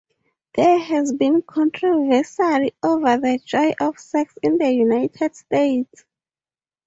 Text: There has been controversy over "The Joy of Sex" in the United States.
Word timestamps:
There 0.55 0.79
has 0.79 1.13
been 1.13 1.43
controversy 1.43 2.71
over 2.81 3.17
"The 3.19 3.39
Joy 3.45 3.75
of 3.79 3.99
Sex" 3.99 4.35
in 4.41 4.57
the 4.57 4.71
United 4.73 5.35
States. 5.35 6.05